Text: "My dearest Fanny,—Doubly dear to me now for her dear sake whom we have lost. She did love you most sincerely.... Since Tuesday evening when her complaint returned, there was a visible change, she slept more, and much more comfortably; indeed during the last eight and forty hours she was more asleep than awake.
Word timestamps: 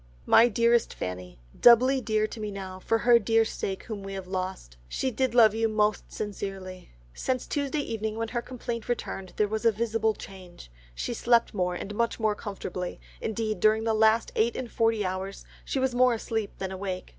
"My 0.25 0.47
dearest 0.47 0.95
Fanny,—Doubly 0.95 2.01
dear 2.01 2.25
to 2.25 2.39
me 2.39 2.49
now 2.49 2.79
for 2.79 2.97
her 2.97 3.19
dear 3.19 3.45
sake 3.45 3.83
whom 3.83 4.01
we 4.01 4.13
have 4.15 4.25
lost. 4.25 4.75
She 4.87 5.11
did 5.11 5.35
love 5.35 5.53
you 5.53 5.69
most 5.69 6.11
sincerely.... 6.11 6.89
Since 7.13 7.45
Tuesday 7.45 7.81
evening 7.81 8.15
when 8.17 8.29
her 8.29 8.41
complaint 8.41 8.89
returned, 8.89 9.33
there 9.35 9.47
was 9.47 9.63
a 9.63 9.71
visible 9.71 10.15
change, 10.15 10.71
she 10.95 11.13
slept 11.13 11.53
more, 11.53 11.75
and 11.75 11.93
much 11.93 12.19
more 12.19 12.33
comfortably; 12.33 12.99
indeed 13.21 13.59
during 13.59 13.83
the 13.83 13.93
last 13.93 14.31
eight 14.35 14.55
and 14.57 14.71
forty 14.71 15.05
hours 15.05 15.45
she 15.63 15.77
was 15.77 15.93
more 15.93 16.15
asleep 16.15 16.57
than 16.57 16.71
awake. 16.71 17.09